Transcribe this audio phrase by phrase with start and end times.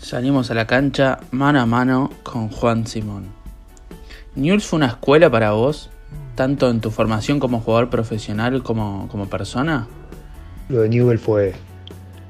[0.00, 3.26] Salimos a la cancha mano a mano con Juan Simón.
[4.36, 5.90] ¿Newell's fue una escuela para vos,
[6.34, 9.88] tanto en tu formación como jugador profesional como, como persona?
[10.68, 11.52] Lo de Newell fue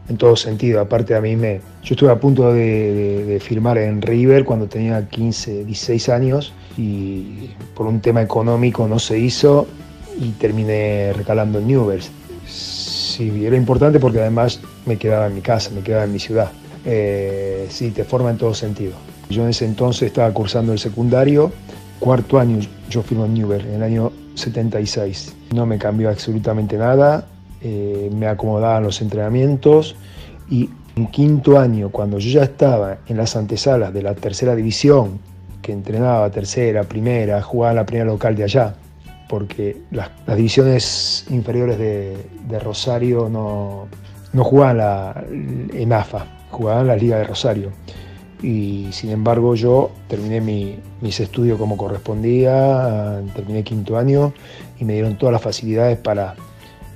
[0.09, 0.81] en todo sentido.
[0.81, 1.61] Aparte a mí me...
[1.83, 7.51] Yo estuve a punto de, de, firmar en River cuando tenía 15, 16 años y
[7.75, 9.69] por un tema económico no se hizo
[10.19, 12.11] y terminé recalando en Newell's.
[12.47, 16.51] Sí, era importante porque además me quedaba en mi casa, me quedaba en mi ciudad.
[16.85, 18.93] Eh, sí, te forma en todo sentido.
[19.29, 21.53] Yo en ese entonces estaba cursando el secundario,
[21.99, 25.35] cuarto año yo firmo en Newell, en el año 76.
[25.55, 27.27] No me cambió absolutamente nada,
[27.61, 29.97] eh, me acomodaban los entrenamientos
[30.49, 35.21] y en quinto año, cuando yo ya estaba en las antesalas de la tercera división,
[35.63, 38.75] que entrenaba tercera, primera, jugaba la primera local de allá,
[39.29, 43.87] porque las, divisiones inferiores de, Rosario no,
[44.33, 47.71] no jugaban la, en AFA, jugaban la Liga de Rosario.
[48.43, 50.41] Y sin embargo yo terminé
[51.01, 54.33] mis estudios como correspondía, terminé quinto año
[54.79, 56.37] y me dieron todas las facilidades para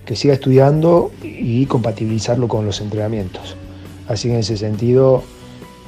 [0.05, 3.57] que siga estudiando y compatibilizarlo con los entrenamientos.
[4.09, 5.23] Así que en ese sentido,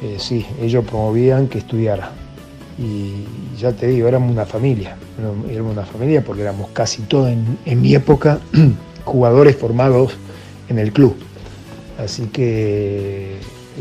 [0.02, 2.10] eh, sí, ellos promovían que estudiara.
[2.76, 3.24] Y
[3.56, 4.96] ya te digo, éramos una familia,
[5.48, 7.30] éramos una familia porque éramos casi todos
[7.64, 8.40] en mi época
[9.04, 10.16] jugadores formados
[10.68, 11.14] en el club.
[11.98, 13.36] Así que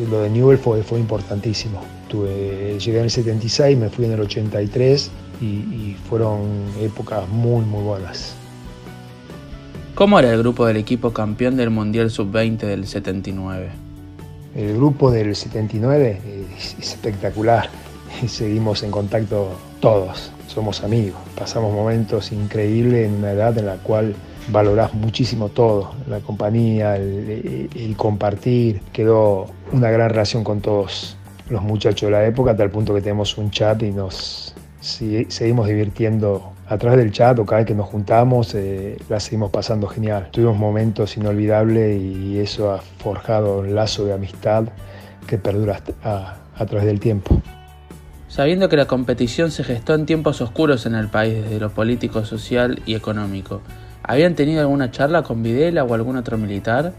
[0.09, 1.81] lo de Newell fue, fue importantísimo.
[2.07, 5.11] Tuve, llegué en el 76, me fui en el 83
[5.41, 6.41] y, y fueron
[6.79, 8.35] épocas muy, muy buenas.
[9.95, 13.69] ¿Cómo era el grupo del equipo campeón del Mundial Sub-20 del 79?
[14.55, 16.19] El grupo del 79
[16.57, 17.69] es espectacular.
[18.27, 21.19] Seguimos en contacto todos, somos amigos.
[21.37, 24.15] Pasamos momentos increíbles en una edad en la cual
[24.49, 28.81] valorás muchísimo todo, la compañía, el, compartir.
[28.91, 31.17] Quedó una gran relación con todos
[31.49, 35.67] los muchachos de la época, hasta el punto que tenemos un chat y nos seguimos
[35.67, 39.87] divirtiendo a través del chat o cada vez que nos juntamos, eh, la seguimos pasando
[39.87, 40.29] genial.
[40.31, 44.65] Tuvimos momentos inolvidables y eso ha forjado un lazo de amistad
[45.27, 47.41] que perdura a, a través del tiempo.
[48.27, 52.25] Sabiendo que la competición se gestó en tiempos oscuros en el país desde lo político,
[52.25, 53.61] social y económico,
[54.05, 56.93] ¿Habían tenido alguna charla con Videla o algún otro militar?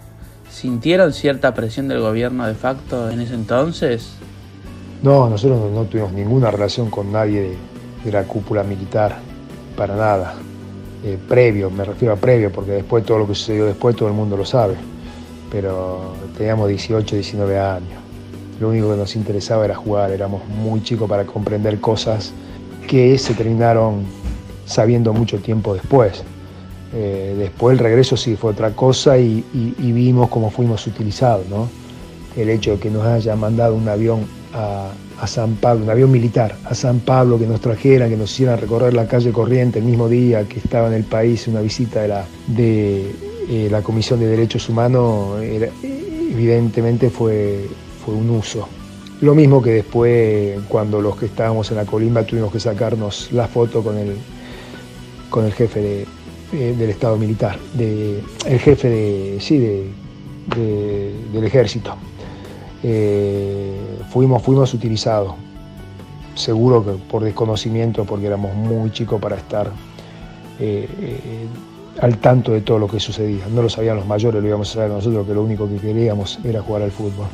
[0.50, 4.14] ¿Sintieron cierta presión del gobierno de facto en ese entonces?
[5.02, 7.58] No, nosotros no, tuvimos ninguna relación con nadie
[8.04, 9.18] de, la cúpula militar,
[9.76, 10.34] para nada.
[11.04, 14.14] Eh, previo, me refiero a previo, porque después todo lo que sucedió después todo el
[14.14, 14.76] mundo lo sabe.
[15.50, 18.00] Pero teníamos 18, 19 años.
[18.60, 22.32] Lo único que nos interesaba era jugar, éramos muy chicos para comprender cosas
[22.88, 24.04] que se terminaron
[24.64, 26.24] sabiendo mucho tiempo después.
[26.96, 29.44] Eh, después el regreso sí fue otra cosa y,
[29.78, 31.68] vimos cómo fuimos utilizados, ¿no?
[32.36, 34.92] El hecho de que nos haya mandado un avión a,
[35.26, 38.92] San Pablo, un avión militar a San Pablo, que nos trajeran, que nos hicieran recorrer
[38.92, 42.26] la calle corriente el mismo día que estaba en el país una visita de la,
[42.48, 43.10] de,
[43.48, 47.66] eh, la Comisión de Derechos Humanos, evidentemente fue,
[48.04, 48.68] fue un uso.
[49.22, 53.48] Lo mismo que después, cuando los que estábamos en la colimba tuvimos que sacarnos la
[53.48, 54.14] foto con el,
[55.30, 56.06] con el jefe de,
[56.54, 59.90] eh, del Estado militar, de, el jefe de, sí, de,
[61.32, 61.96] del ejército.
[62.84, 65.34] Eh, fuimos, fuimos utilizados,
[66.36, 69.72] seguro que por desconocimiento, porque éramos muy chicos para estar
[70.60, 70.86] eh,
[72.00, 73.46] al tanto de todo lo que sucedía.
[73.52, 76.38] No lo sabían los mayores, lo íbamos a saber nosotros, que lo único que queríamos
[76.44, 77.26] era jugar al fútbol.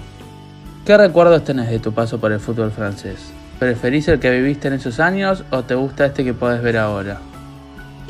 [0.86, 3.18] ¿Qué recuerdos tenés de tu paso por el fútbol francés?
[3.58, 7.20] ¿Preferís el que viviste en esos años o te gusta este que podés ver ahora?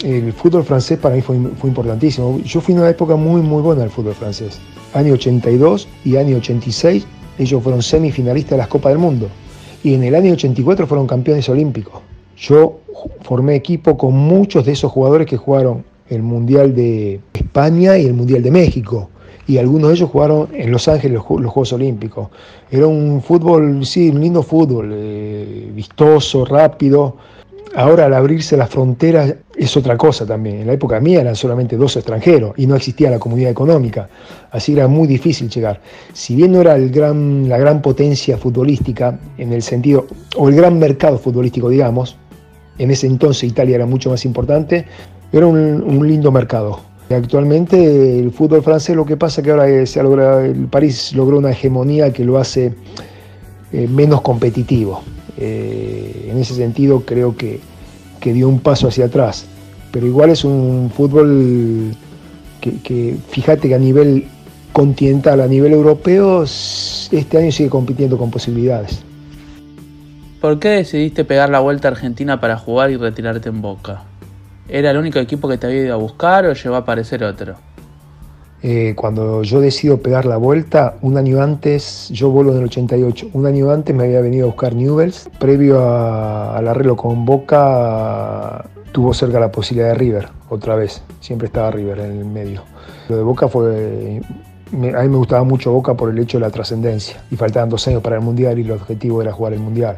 [0.03, 2.41] El fútbol francés para mí fue, importantísimo.
[2.41, 4.59] Yo fui en una época muy, muy buena del fútbol francés.
[4.95, 7.07] Año 82 y año 86,
[7.39, 9.29] ellos fueron semifinalistas de las Copas del Mundo.
[9.83, 12.01] Y en el año 84 fueron campeones olímpicos.
[12.37, 12.81] Yo
[13.23, 18.15] formé equipo con muchos de esos jugadores que jugaron el Mundial de España y el
[18.15, 19.11] Mundial de México.
[19.47, 22.29] Y algunos de ellos jugaron en Los Ángeles los, Juegos Olímpicos.
[22.71, 27.17] Era un fútbol, sí, un lindo fútbol, eh, vistoso, rápido
[27.77, 30.61] Ahora al abrirse las fronteras es otra cosa también.
[30.61, 34.09] En la época mía eran solamente dos extranjeros y no existía la comunidad económica,
[34.51, 35.81] así era muy difícil llegar.
[36.13, 40.07] Si bien no era la gran potencia futbolística en el sentido,
[40.37, 42.17] o el gran mercado futbolístico, digamos,
[42.79, 44.87] en ese entonces Italia era mucho más importante,
[45.33, 46.81] era un, lindo mercado.
[47.09, 51.39] Actualmente el fútbol francés lo que pasa es que ahora se logra, el París logró
[51.39, 52.73] una hegemonía que lo hace
[53.73, 55.03] eh, menos competitivo.
[55.37, 57.61] Eh, en ese sentido creo que,
[58.21, 59.47] dio un paso hacia atrás.
[59.93, 61.95] Pero igual es un fútbol
[62.61, 64.27] que, fíjate que a nivel
[64.73, 69.03] continental, a nivel europeo, este año sigue compitiendo con posibilidades.
[70.41, 74.05] ¿Por qué decidiste pegar la vuelta a Argentina para jugar y retirarte en Boca?
[74.69, 77.57] ¿Era el único equipo que te había ido a buscar o llegó a aparecer otro?
[78.63, 83.31] Eh, cuando yo decido pegar la vuelta, un año antes, yo vuelvo en el 88,
[83.33, 89.15] un año antes me había venido a buscar Newells, previo al arreglo con Boca tuvo
[89.15, 92.63] cerca la posibilidad de River, otra vez, siempre estaba River en el medio.
[93.09, 94.21] Lo de Boca fue,
[94.73, 97.87] a mí me gustaba mucho Boca por el hecho de la trascendencia, y faltaban dos
[97.89, 99.97] años para el Mundial y el objetivo era jugar el Mundial.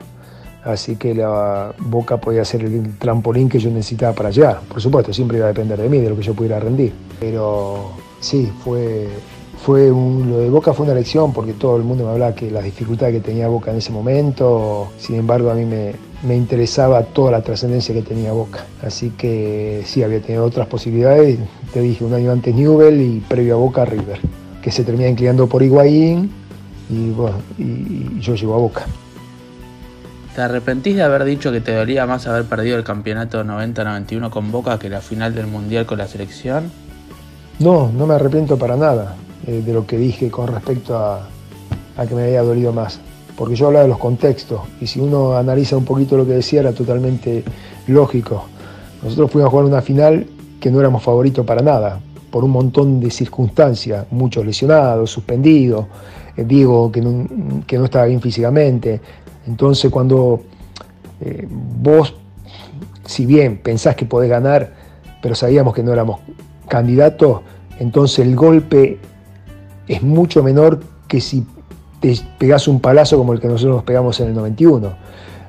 [0.63, 4.61] Así que la Boca podía ser el trampolín que yo necesitaba para allá.
[4.69, 6.93] Por supuesto, siempre iba a depender de mí, de lo que yo pudiera rendir.
[7.19, 7.91] Pero
[8.23, 9.09] sí, fue,
[9.63, 12.65] fue lo de Boca fue una lección porque todo el mundo me hablaba que las
[12.65, 15.93] dificultades que tenía Boca en ese momento, sin embargo a mí me,
[16.23, 18.65] me interesaba toda la trascendencia que tenía Boca.
[18.83, 21.39] Así que sí, había tenido otras posibilidades,
[21.75, 24.21] te dije un año antes Newell y previo a Boca River,
[24.63, 26.31] que se termina inclinando por Higuaín
[26.89, 27.13] y
[27.59, 28.87] y yo llego a Boca.
[30.35, 34.51] ¿Te arrepentís de haber dicho que te dolía más haber perdido el campeonato 90-91 con
[34.51, 36.73] Boca que la final del Mundial con la selección?
[37.63, 39.15] No, no me arrepiento para nada
[39.47, 41.29] eh, de lo que dije con respecto a,
[42.09, 42.99] que me había dolido más.
[43.37, 46.61] Porque yo hablaba de los contextos y si uno analiza un poquito lo que decía
[46.61, 47.45] era totalmente
[47.87, 48.47] lógico.
[49.01, 50.27] Nosotros fuimos a jugar una final
[50.59, 52.01] que no éramos favoritos para nada,
[52.33, 55.87] por un montón de circunstancias, muchos lesionados, suspendidos,
[56.37, 59.01] eh, Diego que no estaba bien físicamente,
[59.47, 60.43] entonces cuando
[61.21, 62.15] eh, vos,
[63.07, 64.73] si bien pensás que podés ganar,
[65.23, 66.19] pero sabíamos que no éramos
[66.73, 67.43] candidatos,
[67.79, 68.99] entonces el golpe
[69.87, 71.45] es mucho menor que si
[72.01, 74.91] te pegás un palazo como el que nosotros nos pegamos en el 91.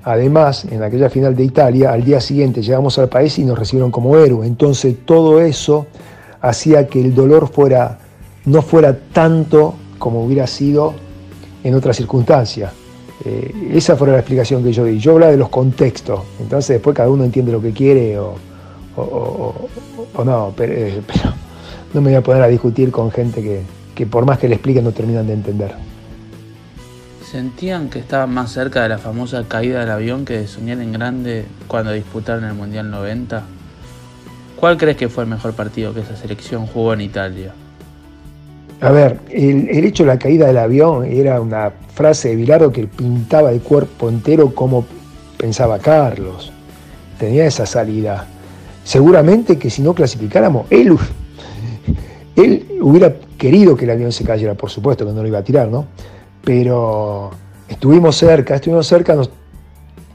[0.03, 3.89] Además, en aquella final de Italia, al día siguiente llegamos al país y nos recibieron
[3.89, 4.45] como héroe.
[4.45, 5.87] Entonces todo eso
[6.41, 7.99] hacía que el dolor fuera,
[8.43, 10.93] no fuera tanto como hubiera sido
[11.63, 12.73] en otras circunstancias.
[13.23, 14.99] Eh, esa fue la explicación que yo di.
[14.99, 18.35] Yo hablaba de los contextos, entonces después cada uno entiende lo que quiere o,
[18.97, 21.33] no, eh, pero,
[21.93, 23.61] no me voy a poner a discutir con gente que,
[23.95, 25.75] que por más que le explique no terminan de entender.
[27.23, 30.91] ¿Sentían que estaban más cerca de la famosa caída del avión que de soñar en
[30.91, 33.43] grande cuando disputaron el Mundial 90?
[34.59, 37.53] ¿Cuál crees que fue el mejor partido que esa selección jugó en Italia?
[38.81, 42.85] A ver, el, hecho de la caída del avión era una frase de Bilardo que
[42.85, 44.85] pintaba el cuerpo entero como
[45.37, 46.51] pensaba Carlos.
[47.17, 48.27] Tenía esa salida.
[48.83, 50.97] Seguramente que si no clasificáramos, él,
[52.35, 55.43] él hubiera querido que el avión se cayera, por supuesto que no lo iba a
[55.43, 55.85] tirar, ¿no?
[56.43, 57.31] Pero
[57.67, 59.15] estuvimos cerca, estuvimos cerca,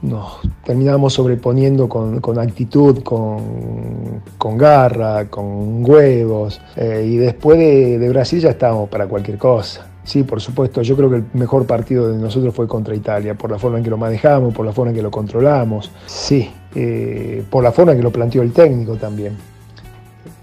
[0.01, 6.61] nos terminamos sobreponiendo con, actitud, con, garra, con huevos.
[6.75, 9.87] Eh, y después de, Brasil ya estábamos para cualquier cosa.
[10.03, 13.51] Sí, por supuesto, yo creo que el mejor partido de nosotros fue contra Italia, por
[13.51, 15.91] la forma en que lo manejamos, por la forma en que lo controlamos.
[16.07, 19.37] Sí, eh, por la forma en que lo planteó el técnico también.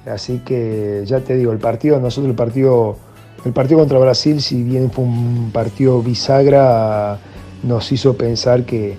[0.06, 2.96] Así que ya te digo, el partido, nosotros el partido,
[3.44, 7.18] el partido contra Brasil, si bien fue un partido bisagra,
[7.64, 8.98] nos hizo pensar que,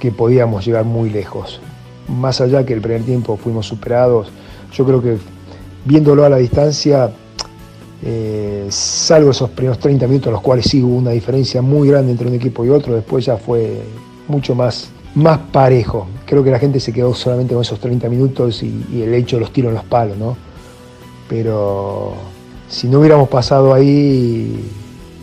[0.00, 1.60] que podíamos llegar muy lejos.
[2.08, 4.28] Más allá que el primer tiempo fuimos superados,
[4.72, 5.18] yo creo que
[5.84, 7.12] viéndolo a la distancia,
[8.02, 12.28] eh, salvo esos primeros 30 minutos, los cuales sí hubo una diferencia muy grande entre
[12.28, 13.82] un equipo y otro, después ya fue
[14.28, 16.06] mucho más, más parejo.
[16.26, 19.36] Creo que la gente se quedó solamente con esos 30 minutos y, y el hecho
[19.36, 20.36] de los tiros en los palos, ¿no?
[21.28, 22.14] Pero
[22.68, 24.70] si no hubiéramos pasado ahí,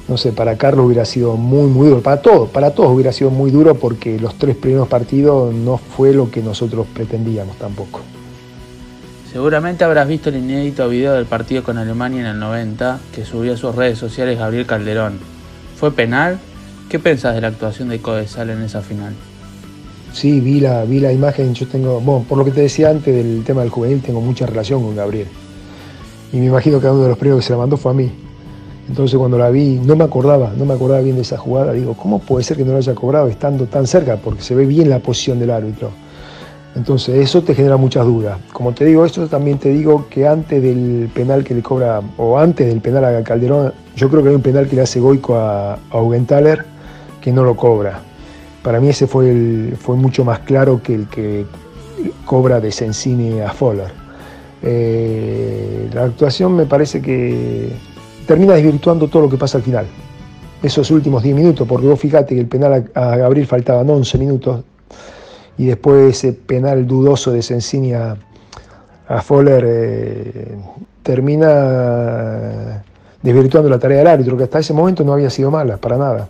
[0.07, 3.29] no sé, para Carlos hubiera sido muy, muy duro, para todos, para todos hubiera sido
[3.29, 8.01] muy duro porque los tres primeros partidos no fue lo que nosotros pretendíamos tampoco.
[9.31, 13.53] Seguramente habrás visto el inédito video del partido con Alemania en el 90 que subió
[13.53, 15.19] a sus redes sociales Gabriel Calderón.
[15.77, 16.37] ¿Fue penal?
[16.89, 19.13] ¿Qué pensás de la actuación de Codesal en esa final?
[20.11, 23.15] Sí, vi la, vi la imagen, yo tengo, bueno, por lo que te decía antes
[23.15, 25.27] del tema del juvenil, tengo mucha relación con Gabriel.
[26.33, 28.11] Y me imagino que uno de los primeros que se la mandó fue a mí.
[28.89, 31.71] Entonces cuando la vi, no me acordaba, no me acordaba bien de esa jugada.
[31.71, 34.17] Digo, ¿cómo puede ser que no lo haya cobrado estando tan cerca?
[34.17, 35.91] Porque se ve bien la posición del árbitro.
[36.75, 38.37] Entonces eso te genera muchas dudas.
[38.53, 42.37] Como te digo esto, también te digo que antes del penal que le cobra, o
[42.37, 45.35] antes del penal a Calderón, yo creo que hay un penal que le hace Goico
[45.35, 45.79] a, a
[47.21, 47.99] que no lo cobra.
[48.63, 51.45] Para mí ese fue, el, fue mucho más claro que el que
[52.25, 53.91] cobra de Sensini a Foller.
[54.63, 57.69] Eh, la actuación me parece que
[58.27, 59.85] termina desvirtuando todo lo que pasa al final.
[60.61, 64.63] Esos últimos 10 minutos, porque vos fíjate que el penal a, Gabriel faltaban 11 minutos
[65.61, 68.17] y después ese penal dudoso de Sensini a,
[69.21, 70.57] Foller eh,
[71.03, 72.81] termina,
[73.21, 76.29] desvirtuando la tarea del árbitro, que hasta ese momento no había sido mala, para nada.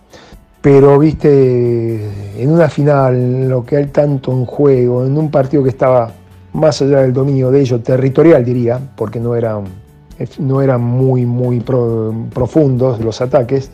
[0.59, 5.69] Pero, viste, en una final, lo que hay tanto en juego, en un partido que
[5.69, 6.11] estaba
[6.51, 9.63] más allá del dominio de ellos, territorial diría, porque no eran,
[10.39, 13.71] no eran muy, muy profundos los ataques,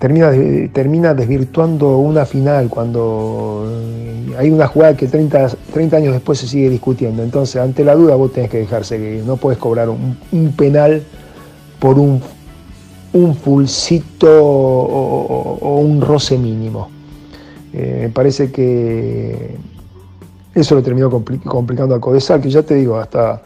[0.00, 0.32] termina,
[0.72, 3.72] termina desvirtuando una final cuando
[4.36, 7.22] hay una jugada que 30, 30 años después se sigue discutiendo.
[7.22, 11.04] Entonces, ante la duda, vos tenés que dejarse que no puedes cobrar un penal
[11.78, 12.20] por un
[13.12, 16.88] un pulsito o, un roce mínimo.
[17.72, 19.56] Eh, me parece que
[20.54, 23.42] eso lo terminó complicando a Codesal, que ya te digo, hasta,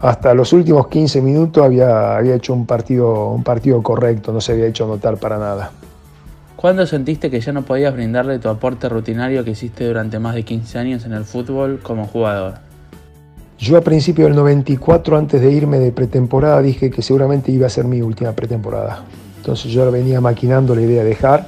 [0.00, 4.52] hasta los últimos 15 minutos había, había hecho un partido, un partido correcto, no se
[4.52, 5.70] había hecho notar para nada.
[6.60, 10.42] ¿Cuándo sentiste que ya no podías brindarle tu aporte rutinario que hiciste durante más de
[10.42, 12.56] 15 años en el fútbol como jugador?
[13.58, 17.70] Yo a principio del 94, antes de irme de pretemporada, dije que seguramente iba a
[17.70, 19.04] ser mi última pretemporada.
[19.38, 21.46] Entonces yo venía maquinando la idea de dejar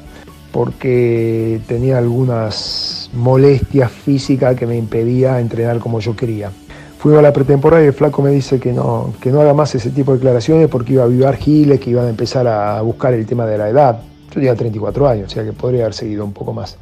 [0.50, 6.50] porque tenía algunas molestias físicas que me impedía entrenar como yo quería.
[6.97, 9.75] Fui a la pretemporada y el flaco me dice que no, que no haga más
[9.75, 13.12] ese tipo de declaraciones porque iba a avivar giles, que iban a empezar a buscar
[13.12, 14.00] el tema de la edad.
[14.33, 16.79] Yo tenía 34 años, o sea que podría haber seguido un poco más.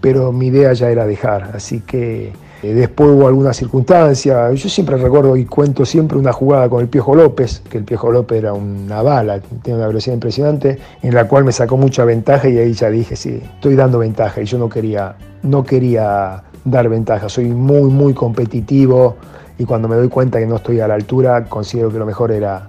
[0.00, 4.50] Pero mi idea ya era dejar, así que eh, después hubo alguna circunstancia.
[4.52, 8.10] Yo siempre recuerdo y cuento siempre una jugada con el Piojo López, que el Piojo
[8.10, 12.48] López era una bala, tiene una velocidad impresionante, en la cual me sacó mucha ventaja
[12.48, 16.88] y ahí ya dije, sí, estoy dando ventaja y yo no quería, no quería dar
[16.88, 17.28] ventaja.
[17.28, 19.16] Soy muy, muy competitivo
[19.58, 22.32] y cuando me doy cuenta que no estoy a la altura, considero que lo mejor
[22.32, 22.68] era,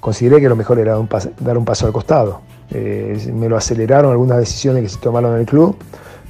[0.00, 0.98] consideré que lo mejor era
[1.40, 2.40] dar un paso al costado.
[2.72, 5.76] Eh, me lo aceleraron algunas decisiones que se tomaron en el club,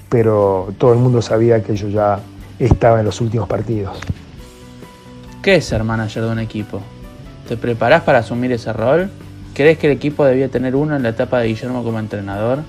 [0.08, 2.20] pero todo el mundo sabía que yo ya
[2.58, 3.98] estaba en los últimos partidos.
[5.42, 6.80] ¿Qué es ser manager de un equipo?
[7.48, 9.10] ¿Te preparás para asumir ese rol?
[9.54, 12.60] ¿Crees que el equipo debía tener uno en la etapa de Guillermo como entrenador?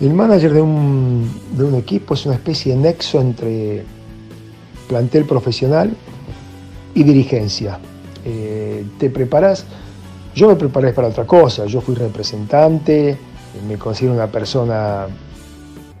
[0.00, 3.84] El manager de un, de un equipo es una especie de nexo entre
[4.88, 5.94] plantel profesional
[6.94, 7.78] y dirigencia.
[8.24, 9.64] Eh, te preparas,
[10.34, 13.16] yo me preparé para otra cosa, yo fui representante,
[13.68, 15.06] me considero una persona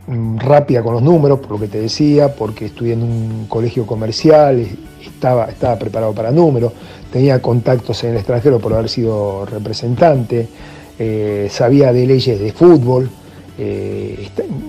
[0.06, 3.86] Mm, rápida con los números, por lo que te decía, porque estudié en un colegio
[3.86, 4.66] comercial,
[5.00, 5.46] estaba,
[5.78, 6.72] preparado para números,
[7.10, 10.46] tenía contactos en el extranjero por haber sido representante,
[10.98, 13.08] eh, sabía de leyes de fútbol.
[13.56, 14.28] Eh,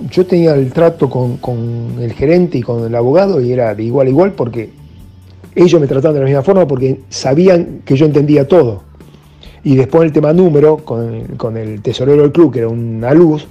[0.10, 4.07] yo tenía el trato con, el gerente y con el abogado y era de igual
[4.07, 4.69] a igual porque
[5.53, 8.84] ellos me trataban de la misma forma porque sabían que yo entendía todo.
[9.65, 13.48] Y después el tema número, con, con el tesorero del club, que era una luz,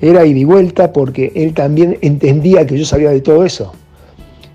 [0.00, 3.72] era ida y vuelta porque él también entendía que yo sabía de todo eso.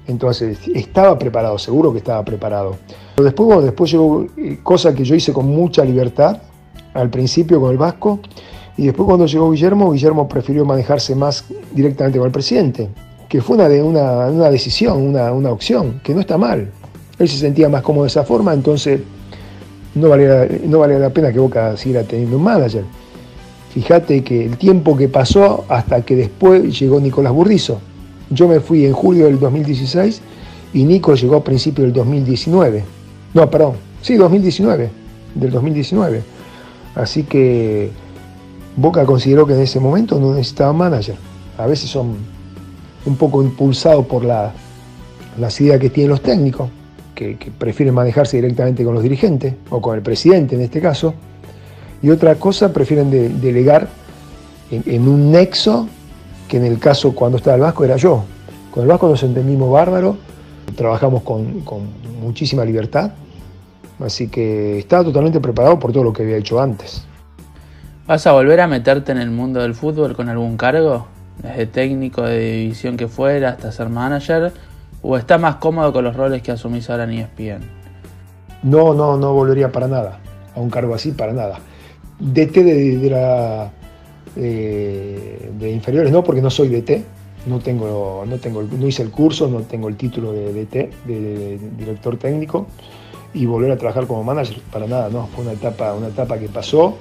[0.07, 2.77] Entonces, estaba preparado, seguro que estaba preparado.
[3.13, 6.41] Pero después, después llegó eh, cosa que yo hice con mucha libertad,
[6.93, 8.21] al principio con el Vasco,
[8.77, 12.87] y después cuando llegó Guillermo, Guillermo prefirió manejarse más directamente con el presidente,
[13.27, 16.71] que fue una, una, una decisión, una, una, opción, que no está mal.
[17.19, 19.01] Él se sentía más cómodo de esa forma, entonces
[19.95, 22.83] no valía, no valía la pena que Boca siguiera teniendo un manager.
[23.73, 27.79] Fíjate que el tiempo que pasó hasta que después llegó Nicolás Burrizo.
[28.29, 30.21] Yo me fui en julio del 2016
[30.73, 32.83] y Nico llegó a principios del 2019.
[33.33, 34.89] No, perdón, sí, 2019,
[35.35, 36.23] del 2019.
[36.95, 37.91] Así que
[38.77, 41.15] Boca consideró que en ese momento no necesitaba manager.
[41.57, 42.15] A veces son
[43.05, 44.53] un poco impulsados por la,
[45.37, 46.69] las ideas que tienen los técnicos,
[47.15, 51.15] que prefieren manejarse directamente con los dirigentes o con el presidente en este caso
[52.05, 53.09] y otra cosa prefieren
[53.41, 53.87] delegar
[54.69, 55.87] en, un nexo
[56.47, 58.23] que en el caso cuando estaba el Vasco era yo.
[58.69, 60.15] Con el Vasco nos entendimos bárbaro,
[60.75, 61.63] trabajamos con,
[62.21, 63.11] muchísima libertad,
[63.99, 67.05] así que estaba totalmente preparado por todo lo que había hecho antes.
[68.05, 71.07] ¿Vas a volver a meterte en el mundo del fútbol con algún cargo?
[71.41, 74.53] Desde técnico de división que fuera hasta ser manager,
[75.07, 77.61] o estás más cómodo con los roles que asumís ahora en ESPN?
[78.63, 80.19] No, no, no volvería para nada,
[80.55, 81.59] a un cargo así, para nada.
[82.19, 83.71] DT de, la,
[84.35, 87.03] eh, de inferiores no, porque no soy DT,
[87.45, 91.59] no, tengo, no, tengo, no hice el curso, no tengo el título de DT, de,
[91.77, 92.65] director técnico,
[93.31, 96.47] y volver a trabajar como manager, para nada, no, fue una etapa, una etapa que
[96.47, 96.97] pasó,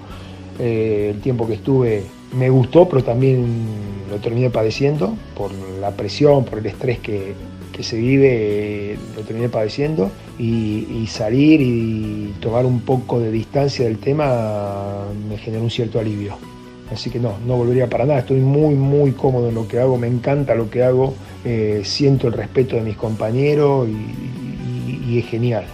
[0.59, 2.05] eh, el tiempo que estuve
[2.37, 3.67] me gustó, pero también
[4.11, 7.33] lo terminé padeciendo por la presión, por el estrés que,
[7.75, 13.99] que se vive lo terminé padeciendo y, salir y tomar un poco de distancia del
[13.99, 16.37] tema me generó un cierto alivio.
[16.91, 19.97] Así que no, no volvería para nada, estoy muy muy cómodo en lo que hago,
[19.97, 21.15] me encanta lo que hago,
[21.45, 25.65] eh, siento el respeto de mis compañeros y, y es genial.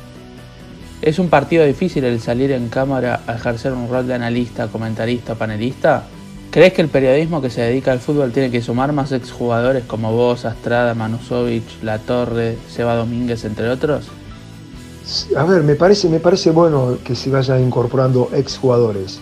[1.02, 5.35] ¿Es un partido difícil el salir en cámara a ejercer un rol de analista, comentarista,
[5.35, 6.04] panelista?
[6.50, 10.12] ¿Crees que el periodismo que se dedica al fútbol tiene que sumar más exjugadores como
[10.12, 14.09] vos, Astrada, Manusovic, La Torre, Seba Domínguez, entre otros?
[15.37, 19.21] A ver, me parece, me parece bueno que se vayan incorporando exjugadores.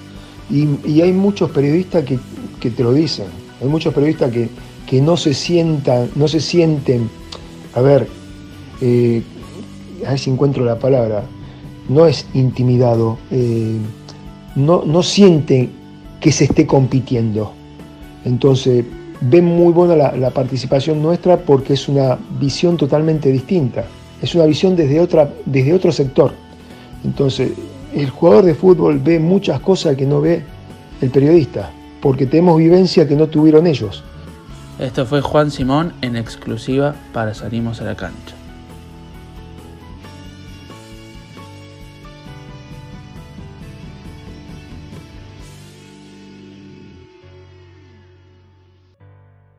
[0.49, 2.19] Y, hay muchos periodistas que,
[2.61, 3.27] que, te lo dicen.
[3.61, 4.49] Hay muchos periodistas que,
[4.87, 7.11] que no se sientan, no se sienten,
[7.75, 8.09] a ver,
[8.81, 9.23] eh,
[10.07, 11.25] a ver si encuentro la palabra,
[11.91, 13.77] no es intimidado, eh,
[14.57, 15.69] no, no siente
[16.21, 17.53] que se esté compitiendo.
[18.25, 18.85] Entonces,
[19.21, 23.85] ven muy buena la, participación nuestra porque es una visión totalmente distinta,
[24.21, 26.33] es una visión desde, otra, desde otro sector.
[27.05, 27.53] Entonces,
[27.95, 30.43] el jugador de fútbol ve muchas cosas que no ve
[31.01, 31.71] el periodista,
[32.01, 34.05] porque tenemos vivencia que no tuvieron ellos.
[34.79, 38.38] Esto fue Juan Simón en exclusiva para Salimos a la Cancha.